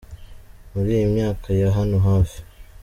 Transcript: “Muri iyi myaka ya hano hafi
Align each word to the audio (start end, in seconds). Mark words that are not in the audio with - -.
“Muri 0.73 0.89
iyi 0.97 1.07
myaka 1.13 1.47
ya 1.61 1.69
hano 1.77 1.97
hafi 2.07 2.39